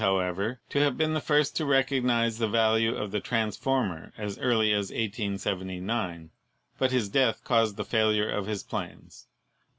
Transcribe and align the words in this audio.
ever, 0.03 0.59
to 0.67 0.79
have 0.79 0.97
been 0.97 1.13
the 1.13 1.21
first 1.21 1.55
to 1.55 1.63
recognise 1.63 2.39
the 2.39 2.47
value 2.47 2.95
of 2.95 3.11
the 3.11 3.19
transformer 3.19 4.11
as 4.17 4.39
early 4.39 4.71
as 4.71 4.89
1879, 4.89 6.31
but 6.79 6.89
his 6.89 7.07
death 7.07 7.43
caused 7.43 7.77
the 7.77 7.85
failure 7.85 8.27
of 8.27 8.47
his 8.47 8.63
plans. 8.63 9.27